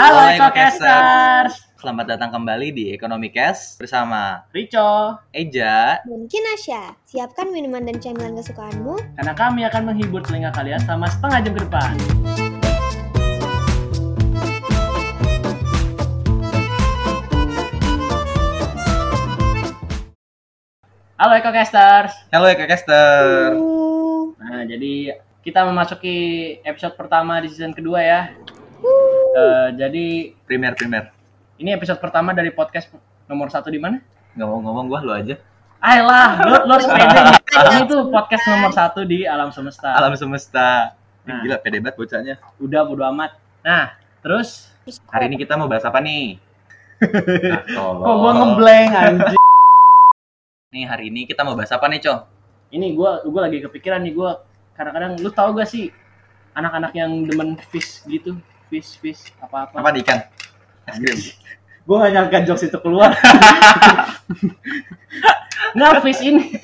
[0.00, 6.00] Halo Ekokasters, Selamat datang kembali di Ekonomi Cash bersama Rico, Eja.
[6.08, 8.96] Dan Kinasya, siapkan minuman dan camilan kesukaanmu.
[9.20, 11.92] karena kami akan menghibur telinga kalian selama setengah jam ke depan.
[21.20, 22.16] Halo Ekokasters.
[22.32, 23.52] Halo Ekocaster.
[23.52, 26.16] Uh, Nah, jadi kita memasuki
[26.64, 28.20] episode pertama di season kedua ya.
[29.30, 30.06] Eh, jadi
[30.42, 31.14] Primer primer.
[31.54, 32.90] ini episode pertama dari podcast
[33.30, 34.02] nomor satu di mana?
[34.34, 35.38] Mau ngomong gua lu aja.
[35.78, 37.20] Ayolah, lu, lu harus pede.
[37.72, 39.96] Ini tuh podcast nomor satu di alam semesta.
[39.96, 40.92] Alam semesta.
[41.24, 41.40] Nah.
[41.40, 42.34] Gila pede banget bocahnya.
[42.60, 43.36] Udah bodo amat.
[43.64, 44.68] Nah, terus
[45.12, 46.40] Hari ini kita mau bahas apa nih?
[47.00, 48.02] Nah, tolong.
[48.02, 49.40] kok gua ngeblank anjing.
[50.74, 52.20] Nih hari ini kita mau bahas apa nih, Cong?
[52.74, 54.42] Ini gua gua lagi kepikiran nih gua
[54.74, 55.92] kadang-kadang lu tahu gak sih
[56.56, 58.34] anak-anak yang demen fish gitu,
[58.70, 59.76] fish fish apa-apa.
[59.76, 60.18] Apa di ikan?
[60.86, 61.18] Es krim.
[61.86, 63.10] Gua gak nyangka jokes itu keluar.
[65.74, 66.54] Nggak fish ini.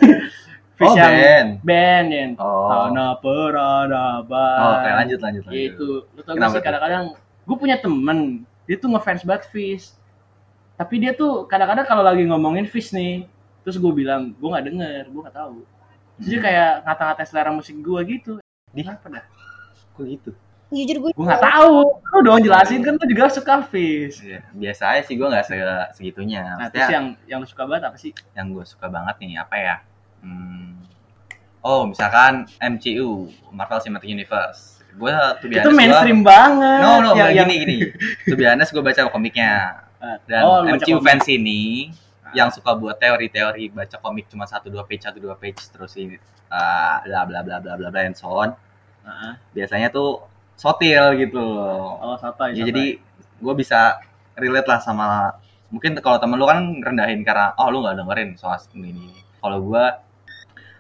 [0.77, 1.49] Fish Oh, yang band.
[1.65, 2.69] band yang Oh.
[2.69, 4.61] Tanah Peradaban.
[4.61, 5.57] Oh, Oke, lanjut lanjut lanjut.
[5.57, 5.89] Gitu.
[6.05, 9.97] Lu tau gak sih kadang-kadang gue punya temen, dia tuh ngefans banget Fish.
[10.77, 13.25] Tapi dia tuh kadang-kadang kalau lagi ngomongin Fish nih,
[13.65, 15.57] terus gue bilang, gue nggak denger, gue nggak tahu.
[16.21, 16.45] Terus dia Hmm.
[16.45, 18.33] kayak ngata-ngata selera musik gue gitu.
[18.69, 18.85] Di?
[18.85, 19.25] Kenapa dah?
[19.97, 20.31] Kok gitu?
[20.69, 21.77] Jujur gue Gue nggak tahu.
[22.11, 24.19] Lu dong jelasin kan lu juga suka Fish.
[24.21, 26.43] Iya, biasa aja sih gua nggak se- segitunya.
[26.43, 28.11] Nah, Maksudnya, terus yang yang lu suka banget apa sih?
[28.33, 29.77] yang gue suka banget nih apa ya?
[30.21, 30.83] Hmm.
[31.61, 34.83] Oh, misalkan MCU, Marvel Cinematic Universe.
[34.95, 36.79] Gue tuh itu mainstream banget.
[36.81, 37.87] No, no, yang, yang- gini
[38.25, 38.35] gini.
[38.35, 39.83] Be honest, gue baca komiknya.
[39.97, 41.05] Eh, Dan oh, MCU komik.
[41.05, 41.91] fans ini
[42.35, 46.19] yang suka buat teori-teori baca komik cuma satu dua page satu dua page terus ini
[46.51, 48.51] uh, bla bla bla bla bla bla and so on.
[49.03, 49.33] Heeh.
[49.53, 52.01] Biasanya tuh sotil gitu loh.
[52.01, 52.67] Oh, sotoy, Ya, sotoy.
[52.73, 52.85] jadi
[53.37, 54.01] gue bisa
[54.35, 55.37] relate lah sama
[55.69, 59.09] mungkin kalau temen lu kan rendahin karena oh lu nggak dengerin soal ini ini.
[59.39, 59.85] Kalau gue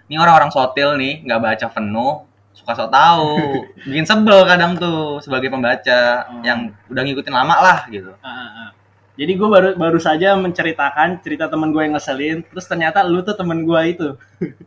[0.08, 2.24] ini orang-orang sotil nih nggak baca penuh
[2.56, 3.36] suka sok tahu
[3.90, 6.40] bikin sebel kadang tuh sebagai pembaca Oh.
[6.40, 8.30] yang udah ngikutin lama lah gitu ah,
[8.64, 8.70] ah.
[9.16, 13.32] Jadi gue baru baru saja menceritakan cerita temen gue yang ngeselin, terus ternyata lu tuh
[13.32, 14.08] temen gue itu.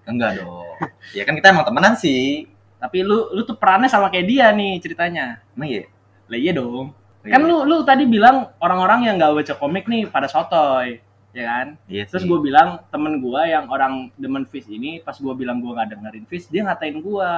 [0.09, 0.66] enggak dong
[1.14, 2.46] ya kan kita emang temenan sih
[2.80, 5.44] Tapi lu lu tuh perannya sama kayak dia nih ceritanya.
[5.54, 5.84] emang iya
[6.32, 6.96] Lah iya dong.
[7.22, 11.04] Kan lu lu tadi bilang orang-orang yang nggak baca komik nih pada sotoy,
[11.36, 11.68] ya kan?
[11.86, 15.68] iya Terus gue bilang temen gue yang orang demen fish ini, pas gue bilang gue
[15.68, 17.32] nggak dengerin fish, dia ngatain gue.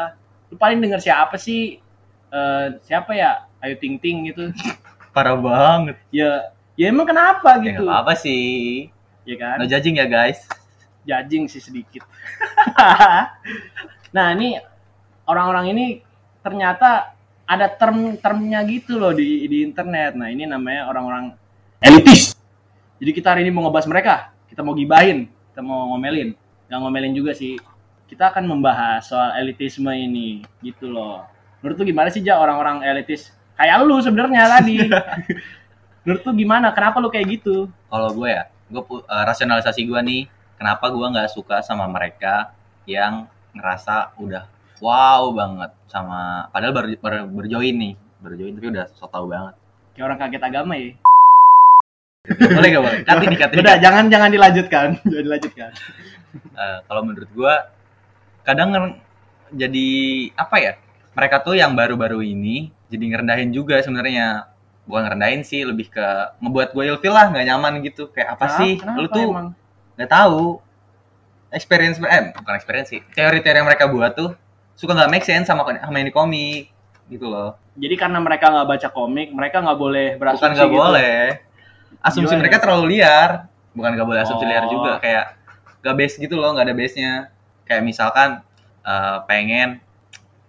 [0.47, 1.81] Lu paling denger siapa sih?
[2.29, 3.49] Eh siapa ya?
[3.59, 4.53] Ayu Ting Ting gitu.
[5.11, 7.83] parah banget ya ya emang kenapa ya gitu?
[7.83, 8.87] nggak apa-apa sih
[9.27, 9.59] Ya kan?
[9.59, 10.47] no judging ya guys
[11.03, 11.99] jajing sih sedikit.
[14.15, 14.55] nah ini
[15.31, 15.85] orang-orang ini
[16.43, 17.15] ternyata
[17.47, 20.19] ada term-termnya gitu loh di di internet.
[20.19, 21.31] Nah ini namanya orang-orang
[21.79, 22.35] elitis.
[22.99, 24.15] Jadi kita hari ini mau ngebahas mereka.
[24.51, 26.35] Kita mau gibahin, kita mau ngomelin.
[26.67, 27.55] Gak ngomelin juga sih.
[28.11, 31.23] Kita akan membahas soal elitisme ini gitu loh.
[31.63, 33.31] Menurut lu gimana sih Ja orang-orang elitis?
[33.55, 34.75] Kayak lu sebenarnya tadi.
[36.03, 36.75] Menurut lu gimana?
[36.75, 37.71] Kenapa lu kayak gitu?
[37.91, 40.23] kalau gue ya gue eh, rasionalisasi gue nih
[40.55, 42.55] kenapa gue nggak suka sama mereka
[42.87, 44.47] yang ngerasa udah
[44.81, 47.93] wow banget sama padahal baru, baru berjoin nih.
[48.21, 49.55] Berjoin tapi udah so tau banget.
[49.93, 50.89] Kayak orang kaget agama ya.
[52.57, 52.99] boleh gak boleh?
[53.01, 54.87] Cut ini Udah, jangan jangan dilanjutkan.
[55.09, 55.69] Jangan dilanjutkan.
[56.37, 57.53] Eh, kalau menurut gue
[58.45, 58.99] kadang nger-
[59.51, 59.89] jadi
[60.37, 60.73] apa ya
[61.11, 64.49] mereka tuh yang baru-baru ini jadi ngerendahin juga sebenarnya.
[64.81, 66.07] Bukan ngerendahin sih lebih ke
[66.41, 68.09] ngebuat gue ilfil lah nggak nyaman gitu.
[68.09, 68.81] Kayak apa sih?
[68.81, 69.27] Kenapa lu tuh
[69.97, 70.45] nggak tahu.
[71.51, 73.01] Experience eh bukan experience sih.
[73.11, 74.31] Teori-teori yang mereka buat tuh
[74.81, 76.73] suka nggak make sense sama sama ini komik
[77.05, 77.53] gitu loh.
[77.77, 80.79] Jadi karena mereka nggak baca komik, mereka nggak boleh berasumsi bukan nggak gitu.
[80.81, 81.21] boleh.
[82.01, 82.41] Asumsi Gimana?
[82.41, 83.29] mereka terlalu liar.
[83.71, 84.49] Bukan nggak boleh asumsi Oh.
[84.49, 85.25] liar juga kayak
[85.81, 87.13] nggak base gitu loh nggak ada base nya
[87.63, 88.29] kayak misalkan
[88.81, 89.77] eh, pengen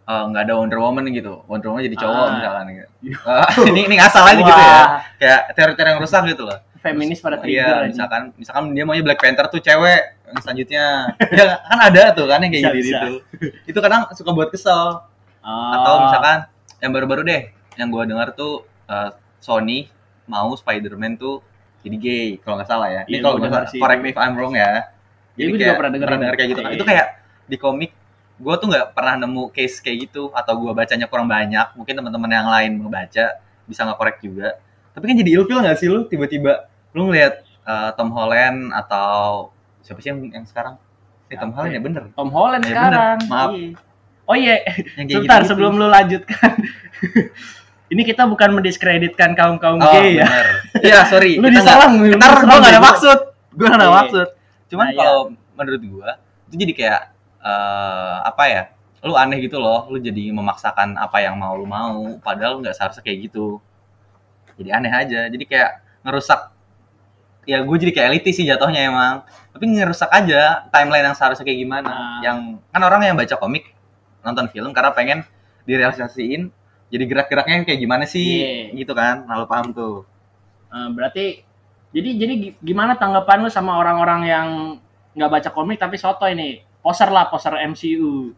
[0.02, 1.44] eh, nggak ada Wonder Woman gitu.
[1.44, 2.32] Wonder Woman jadi cowok Ah.
[2.32, 4.80] misalkan gitu Eh, ini ini ngasal aja gitu ya.
[5.20, 6.58] Kayak teori-teori yang rusak gitu loh.
[6.82, 10.84] Feminis pada trigger Iya, misalkan misalkan dia maunya Black Panther tuh cewek yang selanjutnya.
[11.38, 12.98] ya kan ada tuh kan yang kayak Bisa, gitu bisa.
[13.04, 13.14] gitu.
[13.70, 15.04] Itu kadang suka buat kesel.
[15.44, 15.72] Oh.
[15.76, 16.38] Atau misalkan
[16.80, 17.42] yang baru-baru deh,
[17.76, 19.92] yang gua dengar tuh eh, Sony
[20.26, 21.44] mau Spider-Man tuh
[21.82, 23.02] jadi gay kalau nggak salah ya.
[23.04, 23.78] Ini Iya, kalau dengar sih.
[23.78, 24.88] correct me if I'm wrong ya.
[25.36, 26.08] Iya, gua juga pernah denger.
[26.34, 26.70] kayak gitu kan.
[26.72, 26.78] Iya.
[26.78, 27.06] Itu kayak
[27.46, 27.92] di komik
[28.42, 32.30] gue tuh nggak pernah nemu case kayak gitu atau gua bacanya kurang banyak mungkin teman-teman
[32.32, 33.38] yang lain membaca
[33.70, 34.58] bisa nggak korek juga
[34.92, 39.51] tapi kan jadi ilfil nggak sih lu tiba-tiba lu ngelihat eh, Tom Holland atau
[39.82, 40.74] siapa sih yang, yang sekarang
[41.28, 41.78] eh, Tom Holland ya?
[41.78, 43.16] ya bener Tom Holland Ya, sekarang.
[43.20, 43.30] bener.
[43.30, 43.50] Maaf.
[43.52, 43.70] Iya.
[44.22, 44.54] Oh iya,
[44.96, 45.50] sebentar gitu-gitu.
[45.50, 46.50] sebelum lu lanjutkan.
[47.92, 50.26] ini kita bukan mendiskreditkan kaum kaum Oh, gay ya.
[50.80, 51.36] Iya, sorry.
[51.42, 53.18] Lu lu Ntar gua nggak ada maksud.
[53.52, 53.98] Gua nggak ada Iya.
[54.00, 54.28] maksud.
[54.72, 54.98] Cuman Nah, iya.
[55.02, 55.18] kalau
[55.52, 56.10] menurut gua
[56.48, 57.00] itu jadi kayak
[57.42, 58.62] eh, apa ya?
[59.02, 59.90] Lu aneh gitu loh.
[59.90, 62.16] Lu jadi memaksakan apa yang mau lu mau.
[62.22, 63.58] Padahal nggak seharusnya kayak gitu.
[64.56, 65.20] Jadi aneh aja.
[65.28, 65.70] Jadi kayak
[66.06, 66.40] ngerusak.
[67.42, 69.14] Ya gue jadi kayak elitis sih jatuhnya emang.
[69.50, 71.90] Tapi ngerusak aja timeline yang seharusnya kayak gimana.
[71.90, 72.20] Ah.
[72.22, 73.74] Yang kan orang yang baca komik
[74.22, 75.18] nonton film karena pengen
[75.62, 76.50] direalisasiin
[76.86, 78.76] jadi gerak-geraknya kayak gimana sih Iya.
[78.76, 80.06] gitu kan nah, lu paham tuh
[80.68, 81.42] Eh, berarti
[81.90, 84.48] jadi jadi gi- gimana tanggapan lu sama orang-orang yang
[85.12, 88.30] nggak baca komik tapi soto ini poser lah poser MCU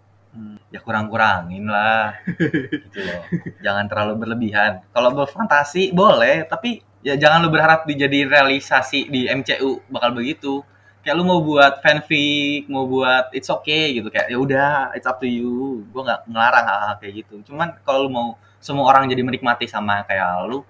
[0.69, 2.17] ya kurang-kurangin lah
[2.85, 3.23] gitu loh
[3.61, 9.85] jangan terlalu berlebihan kalau berfantasi boleh tapi ya jangan lu berharap dijadiin realisasi di MCU
[9.93, 10.65] bakal begitu.
[11.05, 14.09] Kayak lu mau buat fanfic mau buat it's okay gitu.
[14.09, 15.85] Kayak ya udah it's up to you.
[15.93, 17.45] Gua nggak ngelarang hal-hal kayak gitu.
[17.53, 20.65] Cuman kalau lu mau semua orang jadi menikmati sama kayak lu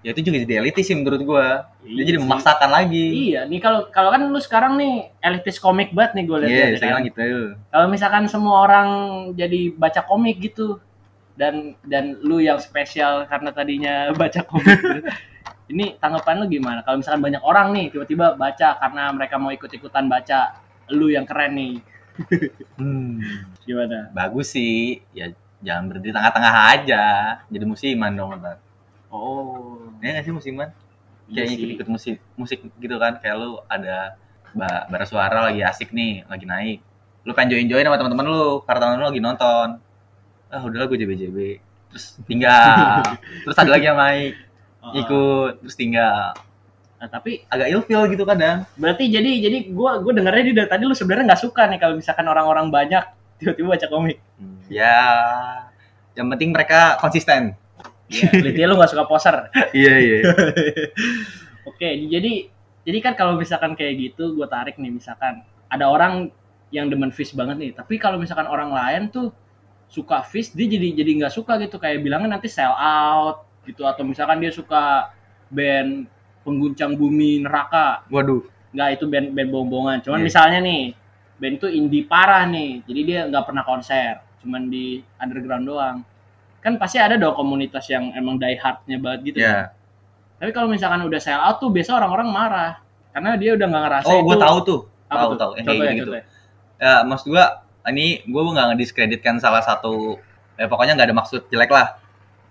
[0.00, 3.32] ya itu juga jadi elitis sih menurut dia Iya jadi memaksakan lagi.
[3.32, 6.56] Iya nih kalau kalau kan lu sekarang nih elitis komik banget nih gue lihat iya
[6.56, 6.76] ya kan?
[6.80, 7.20] sekarang gitu
[7.68, 8.88] kalau misalkan semua orang
[9.36, 10.80] jadi baca komik gitu
[11.36, 15.00] dan dan lu yang spesial karena tadinya baca komik gitu.
[15.70, 16.82] Ini tanggapan lu gimana?
[16.82, 20.58] Kalau misalkan banyak orang nih tiba-tiba baca karena mereka mau ikut-ikutan baca
[20.90, 21.74] lu yang keren nih.
[22.76, 23.22] Hmm.
[23.62, 24.10] gimana?
[24.10, 25.00] Bagus sih.
[25.14, 25.30] Ya
[25.62, 27.04] jangan berhenti tengah-tengah aja.
[27.46, 28.58] Jadi musiman dong ntar
[29.14, 29.94] oh.
[30.02, 30.68] Ya nggak sih musiman?
[31.30, 31.56] Iya kayak sih.
[31.56, 33.22] ikut ikut musik musik gitu kan.
[33.22, 34.18] Kayak lu ada
[34.50, 36.78] ba bara suara lagi asik nih lagi naik.
[37.22, 39.68] Lu pengen join join sama teman-teman lu karena teman lu lagi nonton.
[40.50, 41.38] Ah udahlah gue jb jb
[41.90, 43.02] terus tinggal.
[43.46, 44.49] Terus ada lagi yang naik
[44.80, 46.32] Oh, ikut terus tinggal.
[47.00, 48.64] Nah, tapi agak ilfil gitu kadang.
[48.76, 51.94] Berarti jadi jadi gua gua dengernya di dari tadi lu sebenarnya nggak suka nih kalau
[51.96, 53.04] misalkan orang-orang banyak
[53.40, 54.20] tiba-tiba baca komik.
[54.36, 54.96] Hmm, ya
[56.16, 57.56] yang penting mereka konsisten.
[58.10, 59.36] Ya, berarti lu nggak suka poser
[59.80, 60.18] iya iya.
[61.70, 62.50] Oke, jadi
[62.82, 66.32] jadi kan kalau misalkan kayak gitu, gue tarik nih misalkan ada orang
[66.74, 69.30] yang demen fish banget nih, tapi kalau misalkan orang lain tuh
[69.86, 74.02] suka fish, dia jadi jadi nggak suka gitu, kayak bilangnya nanti sell out gitu, atau
[74.02, 75.14] misalkan dia suka
[75.50, 76.06] band
[76.42, 78.42] pengguncang bumi neraka, waduh.
[78.74, 80.26] Nggak itu band band bohong-bohongan, cuman Iya.
[80.26, 80.82] misalnya nih
[81.40, 85.96] band itu indie parah nih, jadi dia nggak pernah konser, cuman di underground doang,
[86.60, 89.48] kan pasti ada dong komunitas yang emang die hardnya banget gitu kan.
[89.48, 89.62] ya
[90.40, 92.72] Tapi kalau misalkan udah sell out tuh biasa orang-orang marah.
[93.12, 94.80] Karena dia udah nggak ngerasa oh gue tahu tuh.
[95.12, 95.36] tahu tuh?
[95.36, 95.52] tahu.
[95.60, 96.00] Yang kayak gitu.
[96.08, 96.24] contohnya.
[96.80, 97.44] ya maksud gua
[97.92, 100.16] ini gua nggak ngediskreditkan salah satu
[100.56, 101.99] ya pokoknya nggak ada maksud jelek lah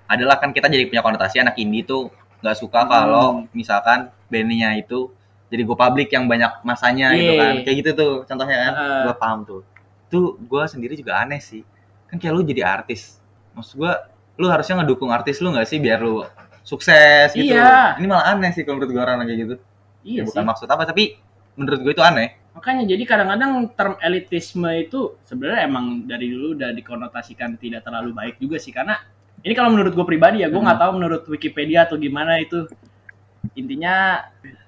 [0.10, 2.10] adalah kan kita jadi punya konotasi anak indie tuh
[2.42, 2.90] nggak suka Hmm.
[2.90, 5.14] kalau misalkan bandnya itu
[5.48, 7.40] jadi go public yang banyak masanya gitu Iya.
[7.40, 9.02] kan kayak gitu tuh contohnya kan Heeh.
[9.06, 9.62] gua paham tuh
[10.08, 11.62] tuh gua sendiri juga aneh sih
[12.06, 13.22] kan kayak lu jadi artis
[13.54, 16.26] maksud gua lu harusnya ngedukung artis lu nggak sih biar lu
[16.62, 17.98] sukses gitu Iya.
[17.98, 19.56] ini malah aneh sih kalau menurut gua orang kayak gitu
[20.00, 20.26] Iya ya, sih.
[20.32, 21.04] bukan maksud apa tapi
[21.54, 26.72] menurut gue itu aneh Makanya jadi kadang-kadang term elitisme itu sebenarnya emang dari dulu udah
[26.74, 28.96] dikonotasikan tidak terlalu baik juga sih karena
[29.40, 30.84] ini kalau menurut gue pribadi ya gue nggak Hmm.
[30.88, 32.68] tahu menurut Wikipedia atau gimana itu.
[33.56, 34.26] Intinya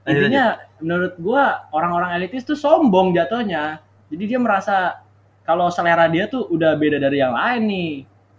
[0.08, 3.80] intinya menurut gue orang-orang elitis tuh sombong jatuhnya.
[4.10, 5.00] Jadi dia merasa
[5.44, 7.92] kalau selera dia tuh udah beda dari yang lain nih.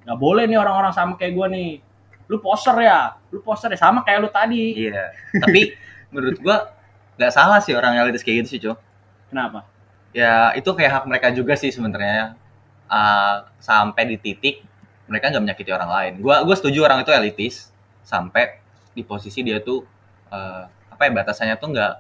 [0.03, 1.71] Nggak boleh nih orang-orang sama kayak gue nih.
[2.27, 3.17] Lu poser ya?
[3.29, 3.79] Lu poser ya?
[3.79, 4.89] Sama kayak lu tadi.
[4.89, 5.13] Iya.
[5.37, 5.77] Tapi
[6.09, 6.73] menurut gua
[7.21, 8.79] nggak salah sih orang elitis kayak gitu sih, Cok.
[9.29, 9.65] kenapa?
[10.13, 12.37] Ya itu kayak hak mereka juga sih sebenarnya.
[12.89, 14.61] Ah, sampai di titik
[15.13, 16.13] mereka nggak menyakiti orang lain.
[16.25, 17.69] Gua gua setuju orang itu elitis
[18.03, 18.57] sampai
[18.97, 19.85] di posisi dia tuh
[20.33, 21.93] eh, apa ya batasannya tuh nggak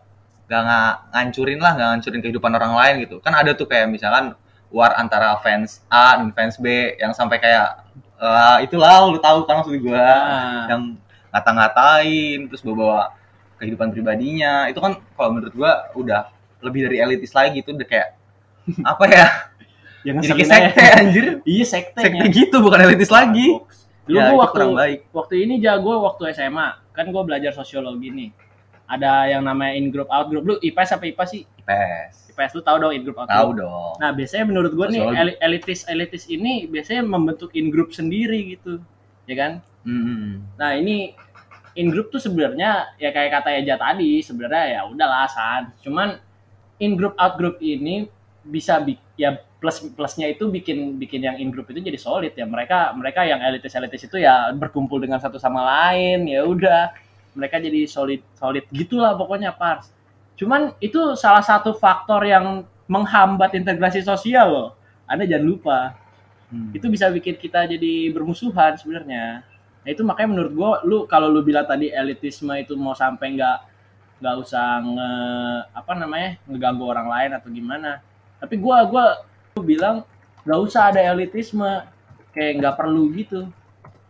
[0.49, 3.17] nggak nga- ngancurin lah, nggak ngancurin kehidupan orang lain gitu.
[3.21, 4.33] Kan ada tuh kayak misalkan
[4.73, 6.67] war antara fans A dan fans B
[6.97, 7.85] yang sampai kayak
[8.17, 10.65] eh, itulah lu tahu kan maksud gua Ah.
[10.73, 10.97] yang
[11.33, 13.13] ngata-ngatain terus bawa
[13.61, 16.29] kehidupan pribadinya itu kan kalau menurut gua udah
[16.63, 18.09] lebih dari elitis lagi itu udah kayak
[18.93, 19.27] apa ya
[20.03, 20.71] yang jadi kayak ngeselin aja.
[20.71, 20.85] sekte.
[20.99, 21.25] anjir.
[21.43, 23.47] Iya sekte sekte gitu bukan elitis lagi.
[24.03, 24.99] Dulu ya, gua waktu kurang baik.
[25.15, 28.31] waktu ini jago waktu SMA kan gue belajar sosiologi nih.
[28.91, 31.43] Ada yang namanya in group out group lu IPS apa IPA sih?
[31.63, 33.95] IPS IPS lu tahu dong in group out tahu dong.
[34.03, 35.03] Nah biasanya menurut gue nih
[35.39, 38.83] elitis elitis ini biasanya membentuk in group sendiri gitu.
[39.25, 39.53] Ya kan?
[39.83, 40.47] Hmm.
[40.55, 41.11] nah ini
[41.75, 45.75] in group tuh sebenarnya ya kayak kata Eja tadi sebenarnya ya udahlah san.
[45.83, 46.19] Cuman
[46.79, 48.07] in group out group ini
[48.43, 52.43] bisa bi- ya plus plusnya itu bikin bikin yang in group itu jadi solid ya.
[52.43, 56.91] Mereka mereka yang elitis elitis itu ya berkumpul dengan satu sama lain ya udah.
[57.39, 59.95] Mereka jadi solid solid gitulah pokoknya pars.
[60.35, 64.71] Cuman itu salah satu faktor yang menghambat integrasi sosial loh.
[65.07, 65.81] Anda jangan lupa.
[66.53, 66.69] Hmm.
[66.77, 69.41] itu bisa bikin kita jadi bermusuhan sebenarnya.
[69.83, 73.59] Nah itu makanya menurut gua lu kalau lu bilang tadi elitisme itu mau sampai nggak
[74.21, 75.11] nggak usah nge
[75.73, 78.05] apa namanya ngeganggu orang lain atau gimana.
[78.37, 79.97] Tapi gua gua gua bilang
[80.49, 81.87] nggak usah ada elitisme.
[82.33, 83.49] Kayak nggak perlu gitu.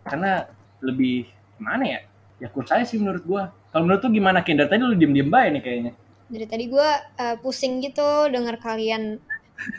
[0.06, 0.46] Karena
[0.78, 1.26] lebih
[1.58, 2.00] gimana ya?
[2.38, 3.42] Ya kurang saya sih menurut gua.
[3.72, 4.60] Kalau menurut tuh gimana Ken?
[4.60, 5.92] Dari tadi lu diem diem baik nih kayaknya.
[6.32, 9.20] Dari tadi gue uh, pusing gitu dengar kalian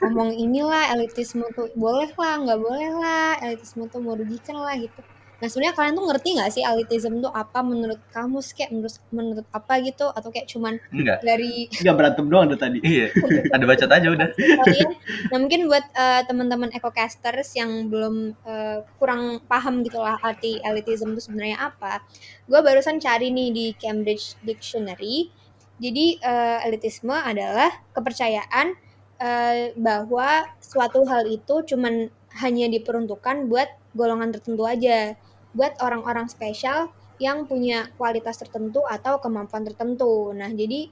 [0.01, 5.01] ngomong inilah elitisme tuh boleh lah, nggak boleh lah, elitisme tuh merugikan lah gitu.
[5.43, 8.95] Nah sebenarnya kalian tuh ngerti nggak sih elitisme tuh apa menurut kamu sih kayak menurut
[9.11, 11.19] menurut apa gitu atau kayak cuman Enggak.
[11.19, 13.11] dari nggak berantem doang dari tadi Iya.
[13.59, 14.29] Ada bacot aja udah.
[14.39, 14.89] kalian
[15.35, 21.11] nah mungkin buat eh, teman-teman ecocasters yang belum eh, kurang paham gitu lah arti elitism
[21.11, 21.99] itu sebenarnya apa
[22.47, 25.27] gue barusan cari nih di Cambridge Dictionary
[25.75, 28.79] jadi eh, elitisme adalah kepercayaan
[29.19, 32.07] eh, bahwa suatu hal itu cuman
[32.39, 35.19] hanya diperuntukkan buat golongan tertentu aja
[35.53, 36.89] buat orang-orang spesial
[37.21, 40.89] yang punya kualitas tertentu atau kemampuan tertentu nah jadi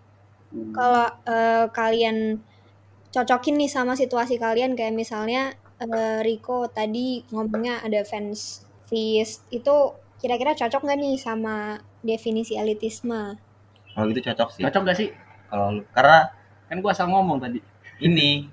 [0.76, 2.40] kalau eh, kalian
[3.12, 9.96] cocokin nih sama situasi kalian kayak misalnya eh, Rico tadi ngomongnya ada fans feast itu
[10.20, 13.40] kira-kira cocok nggak nih sama definisi elitisme?
[13.92, 14.62] Kalau gitu cocok sih.
[14.64, 15.10] cocok gak sih
[15.52, 16.32] Kalau karena
[16.72, 17.60] kan gua asal ngomong tadi
[18.00, 18.48] ini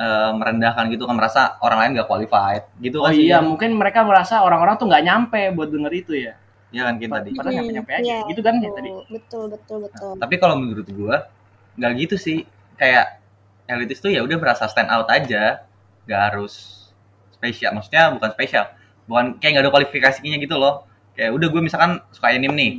[0.00, 3.28] eh, merendahkan gitu kan merasa orang lain gak qualified gitu oh kan sih.
[3.28, 6.34] iya mungkin mereka merasa orang-orang tuh nggak nyampe buat denger itu ya
[6.70, 7.30] Iya kan Kin tadi.
[7.34, 8.02] Padahal nyampe-nyampe aja.
[8.06, 8.90] Iya, Gitu kan ya tadi?
[9.10, 10.14] Betul, betul, betul.
[10.22, 11.26] Tapi kalau menurut gua
[11.74, 12.46] nggak gitu sih.
[12.78, 13.18] Kayak
[13.66, 15.66] elitis tuh ya udah merasa stand out aja,
[16.06, 16.86] nggak harus
[17.34, 17.74] spesial.
[17.76, 18.64] Maksudnya bukan spesial,
[19.04, 20.86] bukan kayak nggak ada kualifikasinya gitu loh.
[21.18, 22.70] Kayak udah gue misalkan suka anime nih,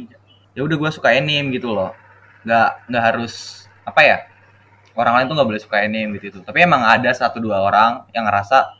[0.56, 1.92] ya udah gue suka anime gitu loh.
[2.48, 4.18] Nggak nggak harus apa ya?
[4.96, 6.44] Orang lain tuh nggak boleh suka anime gitu.
[6.44, 8.76] Tapi emang ada satu dua orang yang ngerasa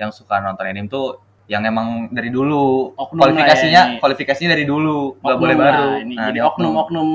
[0.00, 2.94] yang suka nonton anime tuh yang emang dari dulu.
[2.96, 3.98] Oknum lah ya kualifikasinya ini.
[4.00, 5.88] kualifikasinya dari dulu nggak Oknum boleh lah baru.
[6.02, 6.14] ini.
[6.16, 7.08] Nah, jadi ini oknum-oknum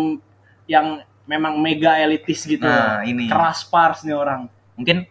[0.67, 0.87] yang
[1.27, 2.63] memang mega elitis gitu.
[2.63, 3.27] Nah ini.
[3.27, 4.47] Keras pars nih orang.
[4.79, 5.07] Mungkin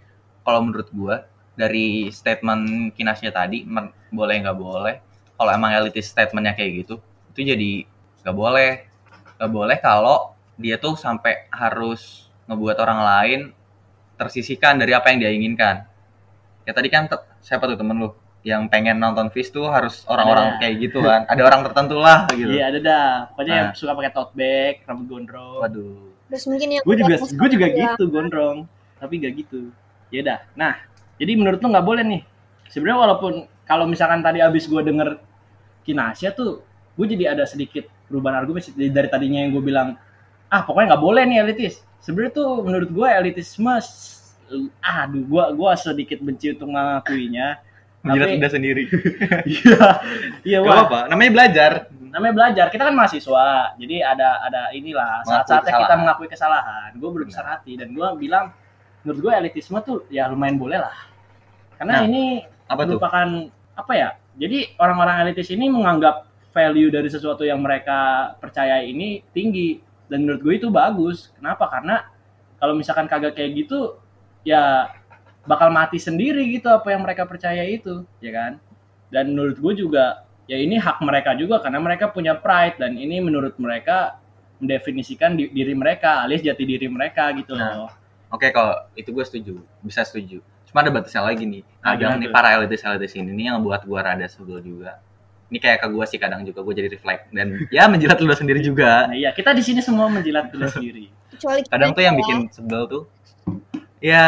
[0.46, 1.26] kalau menurut gua
[1.56, 3.64] dari statement Kinasya tadi
[4.12, 4.94] boleh nggak boleh
[5.36, 7.00] kalau emang elitis statementnya kayak gitu
[7.32, 7.72] itu jadi
[8.24, 8.88] nggak boleh.
[9.36, 13.40] Nggak boleh kalau dia tuh sampai harus ngebuat orang lain
[14.16, 15.84] tersisihkan dari apa yang dia inginkan.
[16.64, 17.06] Ya tadi kan
[17.38, 18.10] siapa tuh temen lu
[18.46, 20.58] yang pengen nonton Fish tuh harus orang-orang Ada.
[20.62, 21.26] kayak gitu kan?
[21.26, 22.50] Ada orang tertentu lah gitu.
[22.50, 23.08] Iya ada dah.
[23.34, 23.78] Pokoknya yang Nah.
[23.78, 25.60] suka pakai tote bag rambut gondrong.
[25.62, 26.14] Waduh.
[26.26, 28.56] Terus mungkin yang gue juga gue juga gitu gondrong.
[28.96, 29.60] Tapi gak gitu.
[30.10, 30.78] Ya dah nah
[31.18, 32.22] jadi menurut lu nggak boleh nih.
[32.70, 33.32] Sebenarnya walaupun
[33.66, 35.18] kalau misalkan tadi abis gue denger
[35.82, 36.62] Kinasya tuh
[36.96, 39.98] gue jadi ada sedikit perubahan argumen dari tadinya yang gue bilang
[40.52, 41.82] ah pokoknya nggak boleh nih elitis.
[42.02, 43.74] Sebenarnya tuh menurut gue elitisme
[44.78, 47.58] aduh gue gua sedikit benci untuk mengakuinya.
[48.06, 48.84] Menjilat udah sendiri.
[49.50, 49.86] Iya
[50.46, 50.86] iya wah.
[50.86, 51.72] apa namanya belajar.
[51.90, 53.74] Namanya belajar kita kan mahasiswa.
[53.74, 56.94] Jadi ada ada inilah saat-saatnya kita mengakui kesalahan.
[56.94, 58.54] Gue berbesar hati dan gue bilang
[59.02, 60.94] menurut gue elitisme tuh ya lumayan boleh lah.
[61.76, 62.96] Karena Nah, ini apa tuh?
[62.98, 63.28] merupakan
[63.76, 69.76] apa ya jadi orang-orang elitis ini menganggap value dari sesuatu yang mereka percaya ini tinggi
[70.06, 72.06] dan menurut gue itu bagus kenapa karena
[72.56, 73.98] kalau misalkan kagak kayak gitu
[74.42, 74.90] ya
[75.46, 78.52] bakal mati sendiri gitu apa yang mereka percaya itu ya kan
[79.10, 83.18] dan menurut gue juga ya ini hak mereka juga karena mereka punya pride dan ini
[83.18, 84.18] menurut mereka
[84.62, 87.86] mendefinisikan di- diri mereka alias jati diri mereka gitu Nah.
[87.86, 87.90] loh
[88.26, 90.42] Oke kalau itu gue setuju, bisa setuju.
[90.66, 91.62] Cuma ada batasnya lagi nih.
[91.78, 94.98] Ah, gimana nih para elitis elitis ini nih yang buat gue rada sebel juga.
[95.46, 98.58] Ini kayak ke gue sih kadang juga gue jadi reflect dan ya menjilat ludah sendiri
[98.58, 99.06] juga.
[99.06, 102.20] nah iya kita di sini semua menjilat diri sendiri kecuali kita Kadang tuh yang ya.
[102.24, 103.02] bikin sebel tuh,
[104.02, 104.24] ya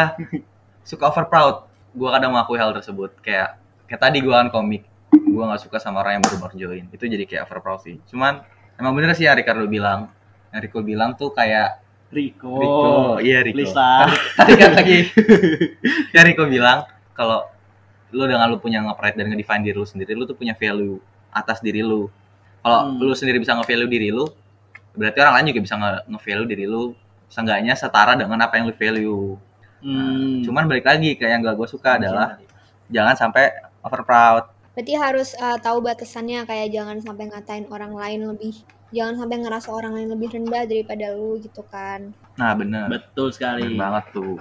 [0.87, 1.55] suka over proud.
[1.91, 3.11] Gue kadang mengakui hal tersebut.
[3.19, 3.59] Kayak
[3.89, 6.85] kayak tadi gue kan komik, gue nggak suka sama orang yang baru baru join.
[6.93, 7.99] Itu jadi kayak over proud sih.
[8.07, 8.45] Cuman
[8.79, 10.07] emang bener sih yang Ricardo bilang.
[10.55, 13.69] Yang Rico bilang tuh kayak Rico, Rico, iya Rico.
[13.69, 14.09] lah
[14.41, 15.13] tadi kan lagi
[16.09, 16.81] ya Rico bilang
[17.13, 17.45] kalau
[18.09, 20.97] lu dengan lu punya nge-pride dan nge-define diri lu sendiri lu tuh punya value
[21.29, 22.09] atas diri lu.
[22.59, 22.99] Kalau Hmm.
[22.99, 24.25] lu sendiri bisa nge-value diri lu
[24.97, 26.91] berarti orang lain juga bisa nge- nge-value diri lu
[27.29, 29.37] seenggaknya setara dengan apa yang lu value.
[29.79, 30.43] Hmm.
[30.43, 32.35] cuman balik lagi ke yang gak gue suka adalah
[32.91, 33.47] jangan sampai
[33.79, 34.43] over proud
[34.75, 38.59] berarti harus eh, tahu batasannya kayak jangan sampai ngatain orang lain lebih
[38.91, 42.11] jangan sampai ngerasa orang lain lebih rendah daripada lu gitu kan.
[42.35, 42.91] Nah bener.
[42.91, 44.35] Betul Bener sekali banget tuh.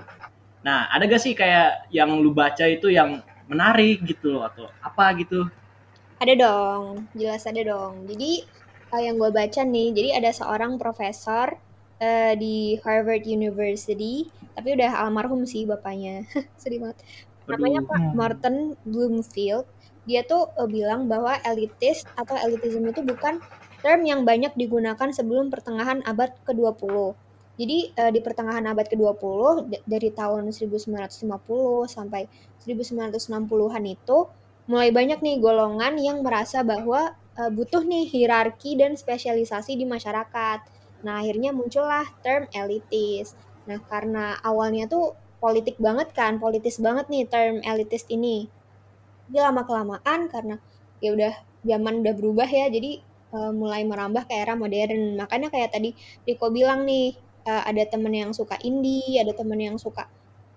[0.66, 5.04] Nah ada gak sih kayak yang lu baca itu yang menarik gitu loh atau apa
[5.20, 5.38] gitu
[6.22, 6.84] Ada dong,
[7.20, 7.94] jelas ada dong.
[8.10, 8.30] Jadi
[8.94, 11.46] eh, yang gue baca nih, jadi ada seorang profesor
[12.02, 16.26] eh, di Harvard University, tapi udah almarhum sih bapaknya,
[16.62, 16.98] sedih banget.
[17.50, 17.80] Namanya.
[17.90, 18.14] Pak Hmm.
[18.18, 18.56] Morton
[18.92, 19.66] Bloomfield.
[20.08, 23.34] dia tuh eh, bilang bahwa elitis atau elitism itu bukan
[23.84, 27.14] term yang banyak digunakan sebelum pertengahan abad ke-20.
[27.58, 32.22] Jadi eh, di pertengahan abad ke-20 d- dari tahun 1950 sampai
[32.62, 34.18] 1960-an itu
[34.70, 37.00] mulai banyak nih golongan yang merasa bahwa
[37.40, 40.58] eh, butuh nih hierarki dan spesialisasi di masyarakat.
[41.04, 43.34] Nah, akhirnya muncullah term elitis.
[43.68, 45.04] Nah, karena awalnya tuh
[45.42, 48.50] politik banget kan, politis banget nih term elitis ini.
[49.28, 50.56] Jadi lama-kelamaan karena
[51.04, 51.32] ya udah
[51.70, 52.90] zaman udah berubah ya, jadi
[53.36, 55.16] eh, mulai merambah ke era modern.
[55.20, 55.90] Makanya kayak tadi
[56.26, 57.14] Riko bilang nih,
[57.48, 60.04] eh, ada temen yang suka indie, ada temen yang suka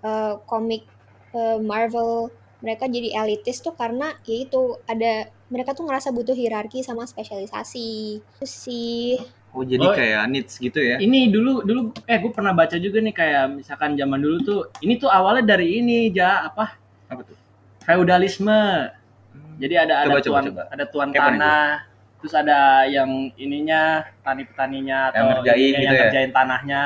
[0.03, 0.83] eh, komik
[1.31, 2.27] eh, Marvel.
[2.61, 8.21] Mereka jadi elitis tuh karena ya itu ada mereka tuh ngerasa butuh hierarki sama spesialisasi.
[8.21, 9.17] Itu sih.
[9.51, 9.91] Oh jadi Oh.
[9.91, 10.95] kayak needs gitu ya?
[10.95, 14.95] Ini dulu dulu eh gue pernah baca juga nih kayak misalkan zaman dulu tuh ini
[14.95, 16.77] tuh awalnya dari ini ja apa
[17.09, 17.35] Apa tuh?
[17.81, 18.61] feudalisme.
[19.57, 20.63] Jadi ada ada Coba, tuan coba.
[20.69, 21.65] ada tuan mana tanah,
[22.21, 26.01] terus ada yang ininya tani petaninya Yang atau ngerjain ininya gitu yang ya?
[26.05, 26.83] ngerjain tanahnya.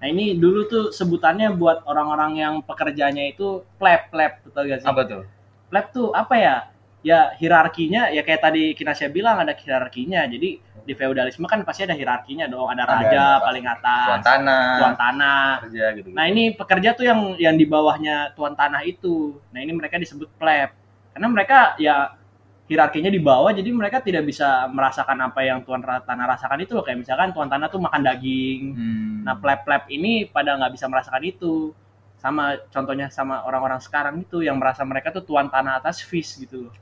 [0.00, 4.88] Nah ini dulu tuh sebutannya buat orang-orang yang pekerjanya itu pleb pleb betul gak sih?
[4.88, 5.22] Apa tuh?
[5.68, 6.56] Pleb tuh apa ya?
[7.04, 10.24] Ya hierarkinya ya kayak tadi Kinasya bilang ada hierarkinya.
[10.24, 12.68] Jadi di feudalisme kan pasti ada hierarkinya dong.
[12.72, 13.44] Ada raja ada.
[13.44, 15.44] paling atas, Tuan tanah, tuan tanah.
[15.68, 16.08] kerja gitu.
[16.16, 19.36] Nah ini pekerja tuh yang yang di bawahnya tuan tanah itu.
[19.52, 20.72] Nah ini mereka disebut pleb
[21.12, 22.16] karena mereka ya
[22.64, 26.80] hierarkinya di bawah jadi mereka tidak bisa merasakan apa yang tuan tanah rasakan itu loh
[26.80, 28.60] kayak misalkan tuan tanah tuh makan daging.
[28.72, 29.16] Hmm.
[29.28, 31.76] Nah pleb-pleb ini pada nggak bisa merasakan itu.
[32.16, 36.68] Sama contohnya sama orang-orang sekarang itu yang merasa mereka tuh tuan tanah atas fish gitu
[36.68, 36.74] loh.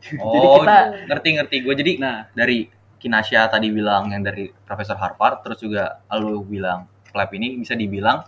[0.24, 0.76] oh, jadi kita
[1.12, 1.56] ngerti-ngerti.
[1.60, 6.88] Gue jadi nah dari Kinasya tadi bilang yang dari Profesor Harvard, terus juga lu bilang
[7.12, 8.24] pleb ini bisa dibilang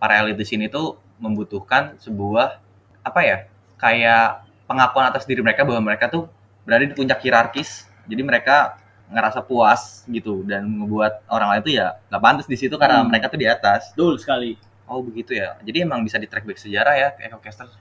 [0.00, 2.56] para elitis ini tuh membutuhkan sebuah
[3.04, 3.38] apa ya
[3.76, 6.30] kayak pengakuan atas diri mereka bahwa mereka tuh
[6.68, 8.76] berada di puncak hierarkis, jadi mereka
[9.08, 13.08] ngerasa puas gitu dan membuat orang lain tuh ya nggak pantas di situ karena Hmm.
[13.08, 13.88] mereka tuh di atas.
[13.96, 14.52] betul sekali.
[14.84, 15.56] Oh begitu ya.
[15.60, 17.72] Jadi emang bisa di track back sejarah ya EcoCaster.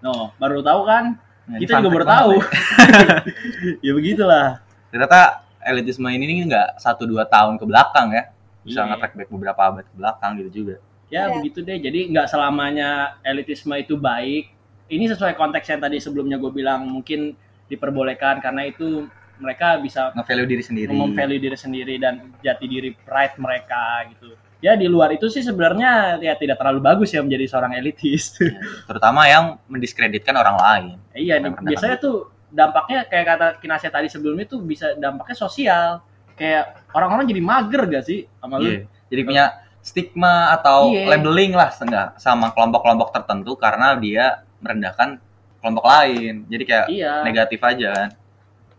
[0.00, 1.20] No, baru tahu kan?
[1.44, 2.32] Nah, Kita juga baru tahu.
[3.86, 4.48] ya begitulah.
[4.58, 4.88] ya.
[4.88, 5.20] Ternyata
[5.62, 8.32] elitisme ini nggak satu dua tahun ke belakang ya.
[8.62, 8.88] Bisa Iya.
[8.92, 10.76] nge-track back beberapa abad ke belakang gitu juga.
[11.06, 11.38] Ya Iya.
[11.38, 11.78] begitu deh.
[11.78, 12.88] Jadi nggak selamanya
[13.22, 14.50] elitisme itu baik.
[14.86, 17.34] Ini sesuai konteks yang tadi sebelumnya gue bilang mungkin
[17.66, 20.90] diperbolehkan karena itu mereka bisa Nge-value diri sendiri.
[20.90, 24.32] memvalue diri sendiri dan jati diri pride mereka gitu.
[24.58, 28.32] Ya di luar itu sih sebenarnya ya tidak terlalu bagus ya menjadi seorang elitis.
[28.40, 28.56] Ya,
[28.88, 30.84] terutama yang mendiskreditkan orang lain.
[31.12, 32.16] iya, Yang merendahkan biasanya tuh
[32.48, 36.00] dampaknya kayak kata Kinasya tadi sebelumnya tuh bisa dampaknya sosial.
[36.32, 38.68] Kayak orang-orang jadi mager gak sih sama lu?
[38.68, 38.80] Iya.
[39.12, 39.44] Jadi punya
[39.84, 41.12] stigma atau Iya.
[41.12, 41.70] labeling lah
[42.16, 45.20] sama kelompok-kelompok tertentu karena dia merendahkan
[45.66, 46.46] kelompok lain.
[46.46, 47.12] Jadi kayak Iya.
[47.26, 48.08] negatif aja kan.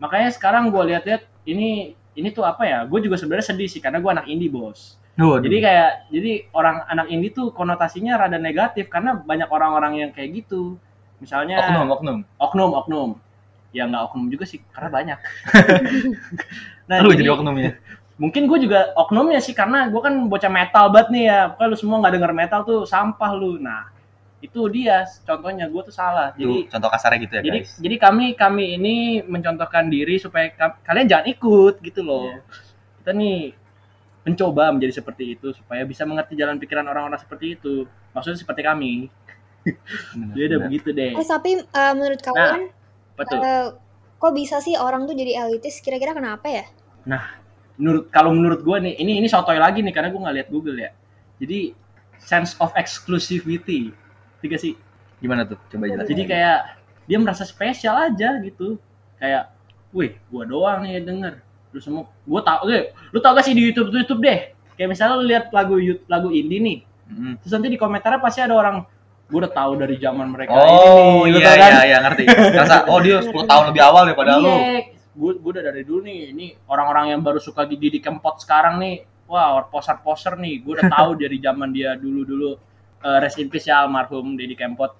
[0.00, 2.88] Makanya sekarang gue lihat-lihat ini ini tuh apa ya?
[2.88, 4.96] Gue juga sebenarnya sedih sih karena gue anak indie bos.
[5.18, 10.32] Jadi kayak jadi orang anak indie tuh konotasinya rada negatif karena banyak orang-orang yang kayak
[10.40, 10.78] gitu.
[11.20, 12.18] Misalnya oknum oknum.
[12.38, 13.10] oknum oknum.
[13.74, 15.18] Ya nggak oknum juga sih karena banyak.
[16.88, 17.76] nah, Lu jadi oknumnya.
[18.18, 21.40] mungkin gue juga oknumnya sih karena gue kan bocah metal banget nih ya.
[21.54, 23.58] Kalau lu semua nggak denger metal tuh sampah lu.
[23.58, 23.90] Nah
[24.38, 26.30] itu dia contohnya gue tuh salah.
[26.38, 27.72] Jadi contoh kasarnya gitu ya jadi guys.
[27.82, 28.96] jadi kami kami ini
[29.26, 32.42] mencontohkan diri supaya ka- kalian jangan ikut gitu loh Iya.
[33.02, 33.40] kita nih
[34.22, 38.94] mencoba menjadi seperti itu supaya bisa mengerti jalan pikiran orang-orang seperti itu maksudnya seperti kami
[40.14, 42.70] Bener, jadi udah begitu deh Eh tapi eh, menurut kalian
[43.18, 43.66] betul eh,
[44.18, 45.82] kok bisa sih orang tuh jadi elitis?
[45.82, 46.66] Kira-kira kenapa ya?
[47.78, 50.76] menurut kalau menurut gue nih ini ini sotoy lagi nih karena gue nggak lihat Google
[50.76, 50.90] ya
[51.38, 51.72] jadi
[52.18, 53.94] sense of exclusivity
[54.38, 54.74] tiga sih
[55.18, 55.58] Gimana tuh?
[55.66, 56.08] Coba jelasin.
[56.08, 56.58] jadi kayak
[57.04, 58.78] dia merasa spesial aja gitu
[59.16, 59.50] kayak
[59.90, 61.34] wih gua doang nih yang denger
[61.68, 64.38] lu semua gua tau deh lu tau gak sih di YouTube YouTube deh
[64.72, 67.40] kayak misalnya lu lihat lagu Yout- lagu indie nih Mm.
[67.40, 68.84] terus nanti di komentarnya pasti ada orang
[69.26, 71.56] gua udah tahu dari zaman mereka Oh ini iya kan?
[71.66, 72.24] iya iya ngerti.
[72.52, 74.44] Rasa oh dia 10 tahun lebih awal daripada lu.
[74.46, 78.36] Iya, gua, gua udah dari dulu nih ini orang-orang yang baru suka di di Kempot
[78.38, 82.60] sekarang nih wah poser-poser nih gua udah tahu dari zaman dia dulu-dulu
[82.98, 84.90] Eh, rest in peace ya almarhum Deddy Kempot.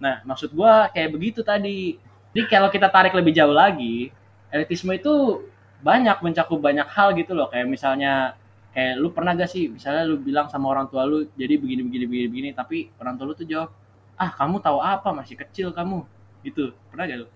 [0.00, 2.00] Nah maksud gua kayak begitu tadi.
[2.32, 4.08] Jadi kalau kita tarik lebih jauh lagi
[4.48, 5.44] elitisme itu
[5.84, 7.52] banyak mencakup banyak hal gitu loh.
[7.52, 8.40] Kayak misalnya
[8.72, 12.04] kayak lu pernah gak sih misalnya lu bilang sama orang tua lu jadi begini begini
[12.08, 13.68] begini begini tapi orang tua lu tuh jawab
[14.16, 15.12] ah kamu tahu apa?
[15.12, 16.08] Masih kecil kamu.
[16.40, 16.72] Gitu.
[16.88, 17.26] Pernah gak lu?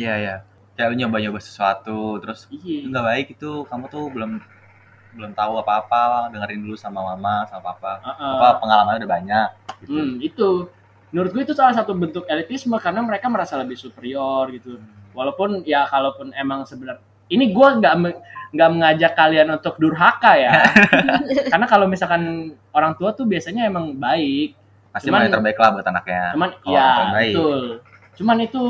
[0.00, 0.36] Iya iya.
[0.80, 2.88] Kayak lu nyoba-nyoba sesuatu terus iya.
[2.88, 4.40] nggak baik itu kamu tuh belum
[5.10, 8.34] belum tahu apa-apa dengerin dulu sama mama sama papa Heeh.
[8.34, 10.48] apa pengalamannya udah banyak gitu Hmm, itu.
[11.08, 14.76] Menurut gue itu salah satu bentuk elitisme karena mereka merasa lebih superior gitu.
[15.10, 20.62] walaupun ya kalaupun emang sebenarnya ini gue nggak me- nggak mengajak kalian untuk durhaka ya
[21.50, 22.22] karena kalau misalkan
[22.70, 24.54] orang tua tuh biasanya emang baik
[24.88, 26.22] Pasti Cuman- mau yang terbaik lah buat anaknya.
[26.32, 27.60] cuman Kalau ya betul
[28.14, 28.62] cuman itu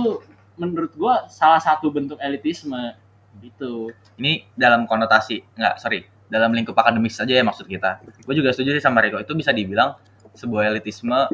[0.55, 2.97] menurut gue salah satu bentuk elitisme
[3.39, 8.05] gitu Ini dalam konotasi, nggak, sorry, dalam lingkup akademis saja ya maksud kita.
[8.25, 9.97] Gue juga setuju sih sama Riko, itu bisa dibilang
[10.37, 11.29] sebuah elitisme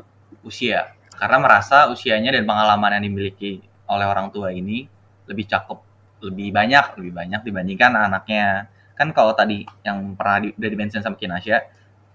[0.47, 0.95] usia.
[1.15, 4.87] Karena merasa usianya dan pengalaman yang dimiliki oleh orang tua ini
[5.29, 5.79] lebih cakep,
[6.25, 8.71] lebih banyak, lebih banyak dibandingkan anaknya.
[8.95, 11.59] Kan kalau tadi yang pernah di, udah di-mention sama Kinasya,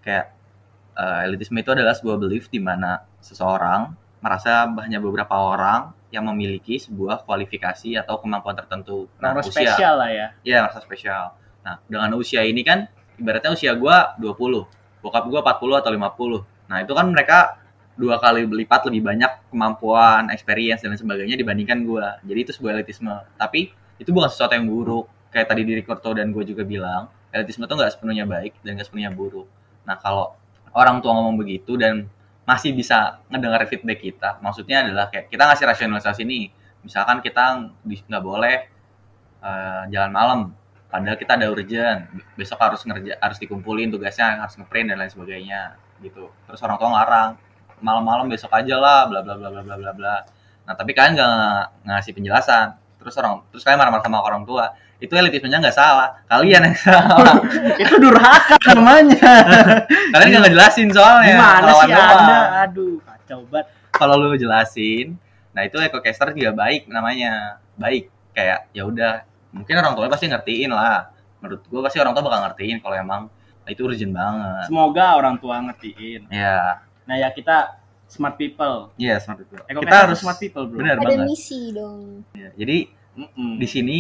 [0.04, 0.26] kayak
[0.96, 6.82] eh, elitisme itu adalah sebuah belief di mana seseorang merasa hanya beberapa orang yang memiliki
[6.82, 9.08] sebuah kualifikasi atau kemampuan tertentu.
[9.22, 11.38] Nah, usia spesial lah ya Iya, merasa spesial.
[11.66, 12.88] Nah, dengan usia ini kan
[13.20, 14.66] ibaratnya usia gua 20,
[15.04, 16.42] bokap gua 40 atau 50.
[16.70, 17.60] Nah, itu kan mereka
[18.00, 22.18] dua kali lipat lebih banyak kemampuan, experience dan sebagainya dibandingkan gua.
[22.24, 23.12] Jadi itu sebuah elitisme.
[23.36, 25.08] Tapi itu bukan sesuatu yang buruk.
[25.30, 28.88] Kayak tadi diri Kurto dan gue juga bilang, elitisme itu nggak sepenuhnya baik dan nggak
[28.90, 29.46] sepenuhnya buruk.
[29.86, 30.34] Nah, kalau
[30.74, 32.10] orang tua ngomong begitu dan
[32.50, 36.44] masih bisa ngedengar feedback kita, maksudnya adalah kayak kita ngasih rasionalisasi nih.
[36.82, 38.56] Misalkan kita di- nggak boleh
[39.44, 40.40] eh, jalan malam,
[40.90, 42.10] padahal kita ada urgent.
[42.36, 46.34] Besok harus ngerja harus dikumpulin tugasnya harus ngeprint dan lain sebagainya gitu.
[46.50, 47.32] Terus orang tua ngarang
[47.80, 50.16] malam-malam besok aja lah bla bla bla bla bla bla bla.
[50.68, 52.76] Nah tapi kalian nggak ngasih penjelasan.
[53.00, 54.74] Terus orang terus kalian marah-marah sama orang tua.
[55.00, 56.20] Itu elitismenya nggak salah.
[56.28, 57.40] Kalian yang salah.
[57.82, 59.32] Itu durhaka namanya.
[60.12, 62.40] Kalian nggak ngejelasin soalnya gimana sih anda?
[62.68, 63.68] Aduh kacau banget.
[63.96, 65.16] Kalau lu jelasin
[65.50, 67.64] nah itu ecocaster juga baik namanya.
[67.80, 71.10] Baik kayak ya udah mungkin orang tuanya pasti ngertiin lah.
[71.40, 73.22] Menurut gua pasti orang tua bakal ngertiin kalau emang
[73.70, 74.66] itu urgent banget.
[74.66, 76.30] Semoga orang tua ngertiin.
[76.34, 78.94] Ya nah ya kita smart people.
[78.98, 79.62] Iya smart people.
[79.66, 80.82] Eko kita harus smart people bro.
[80.82, 81.26] benar Ada banget.
[81.30, 82.26] misi dong.
[82.34, 82.78] Ya, jadi
[83.18, 83.58] Mm-mm.
[83.58, 84.00] di sini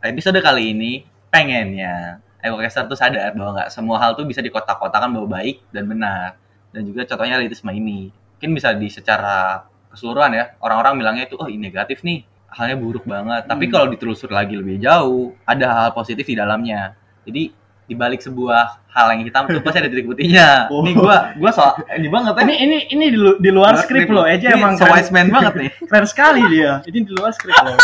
[0.00, 5.28] episode kali ini pengennya ecocaster tuh sadar bahwa nggak semua hal tuh bisa dikotak-kotakan bahwa
[5.40, 6.36] baik dan benar.
[6.72, 8.12] Dan juga contohnya elitisme ini.
[8.38, 10.44] Mungkin bisa di secara keseluruhan ya.
[10.62, 13.44] Orang-orang bilangnya itu oh ini negatif nih halnya buruk banget.
[13.44, 13.72] Tapi Hmm.
[13.72, 16.96] kalau ditelusur lagi lebih jauh ada hal positif di dalamnya.
[17.22, 17.52] Jadi
[17.88, 20.48] di balik sebuah hal yang hitam tuh pasti ada titik putihnya.
[20.72, 20.84] Oh.
[20.84, 24.12] ini gua gua soal ini banget ya ini ini ini di, lu- di luar skrip
[24.12, 25.70] loh aja Ini emang so wise man banget nih.
[25.88, 26.84] Keren sekali dia.
[26.84, 27.76] Ini di luar skrip loh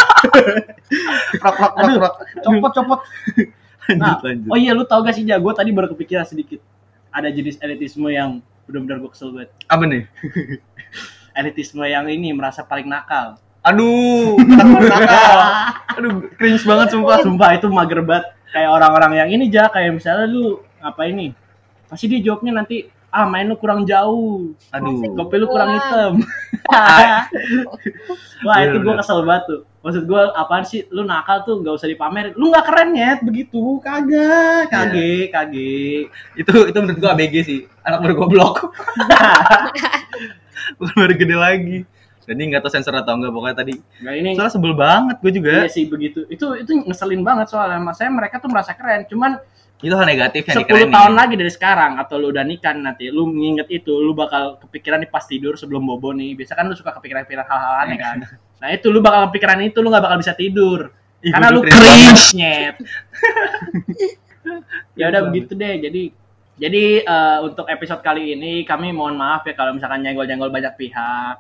[1.41, 2.15] prok prok prok prok.
[2.43, 3.01] Copot copot.
[3.97, 4.21] Nah, lanjut.
[4.25, 5.37] lanjut oh iya lu tau gak sih ja?
[5.37, 6.61] Gue tadi baru kepikiran sedikit.
[7.09, 9.53] Ada jenis elitisme yang benar-benar gue kesel banget.
[9.69, 10.05] Apa nih?
[11.33, 14.37] Elitisme yang ini merasa paling nakal Aduh.
[15.97, 17.25] Aduh, cringe banget sumpah.
[17.25, 18.29] sumpah itu mager banget.
[18.53, 21.33] Kayak orang-orang yang ini ja kayak misalnya lu apa ini?
[21.89, 24.53] Pasti dia jawabnya nanti ah main lu kurang jauh.
[24.75, 25.17] Aduh.
[25.17, 26.13] kopi lu kurang hitam.
[28.47, 29.61] Wah itu gue kesel banget tuh.
[29.85, 30.85] Maksud gue apaan sih?
[30.91, 32.35] Lu nakal tuh nggak usah dipamerin.
[32.35, 33.81] Lu nggak keren ya begitu.
[33.81, 34.69] Kagak.
[34.69, 36.11] Kage kage.
[36.35, 37.61] Itu itu menurut gua ABG sih.
[37.87, 38.75] Anak baru goblok.
[40.81, 41.79] Bukan baru gede lagi.
[42.25, 43.75] Jadi nggak tahu sensor atau enggak pokoknya tadi.
[44.01, 45.51] nah ini Soalnya sebel banget gue juga.
[45.61, 46.25] iya sih begitu.
[46.27, 47.79] Itu itu ngeselin banget soalnya.
[47.79, 49.05] Mas saya mereka tuh merasa keren.
[49.05, 49.37] Cuman
[49.79, 50.93] Itu hal negatif yang 10 dikerenin.
[50.97, 55.05] tahun lagi dari sekarang atau lu udah nikah nanti lu nginget itu lu bakal kepikiran
[55.05, 56.33] nih pas tidur sebelum bobo nih.
[56.33, 58.19] Biasa kan lu suka kepikiran-kepikiran hal-hal aneh kan.
[58.65, 60.89] Nah itu lu bakal kepikiran itu lu nggak bakal bisa tidur.
[61.21, 62.77] Ih, karena lu cringe nyet.
[64.95, 65.81] Ya udah begitu deh.
[65.81, 66.03] Jadi
[66.55, 71.37] jadi eh, untuk episode kali ini kami mohon maaf ya kalau misalkan nyenggol-nyenggol banyak pihak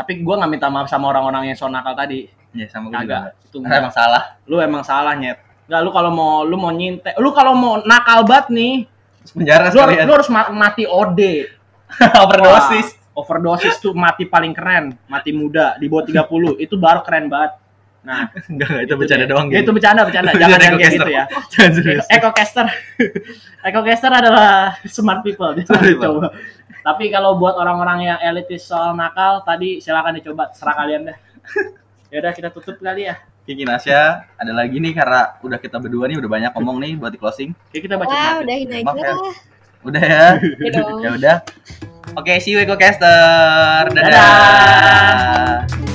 [0.00, 2.24] tapi gua nggak minta maaf sama orang-orang yang so nakal tadi.
[2.50, 3.30] Iya, sama gue juga.
[3.30, 4.22] kagak itu Karena emang salah.
[4.42, 5.38] lu emang salah nyet.
[5.64, 8.74] Nggak, lu kalau mau lu mau nyintek lu kalau mau nakal banget nih
[9.30, 10.04] penjara lu, harus- sekalian.
[10.04, 11.20] lu harus ma- mati OD
[12.24, 12.88] Overdosis.
[12.90, 14.96] Wah, overdosis tuh mati paling keren.
[15.04, 17.52] Mati muda di bawah 30 itu baru keren banget.
[18.00, 19.28] Nah Enggak, enggak, itu gitu bercanda deh.
[19.28, 20.30] doang Ya, itu bercanda bercanda.
[20.30, 21.24] Itu jangan jangan kayak gitu ya.
[21.50, 22.04] Jangan serius.
[22.08, 22.66] Ecocaster.
[23.60, 24.50] Ecocaster adalah
[24.88, 25.52] smart people.
[25.52, 26.14] Smart Jangan people.
[26.16, 26.28] dicoba
[26.80, 31.16] tapi kalau buat orang-orang yang elitis soal nakal tadi silakan dicoba serah kalian deh
[32.12, 36.06] ya udah kita tutup kali ya Kiki Nasya, ada lagi nih karena udah kita berdua
[36.06, 37.50] nih udah banyak ngomong nih buat di closing.
[37.72, 38.44] Oke, kita baca Wah, nanti.
[38.46, 39.10] udahin aja Maaf ya.
[39.10, 39.18] lah.
[39.82, 40.26] Udah ya.
[40.38, 41.00] Udah dong.
[41.02, 41.36] ya udah.
[42.20, 43.90] Oke, see you Ecocaster.
[43.90, 44.06] Dadah.
[44.06, 45.89] Dadah.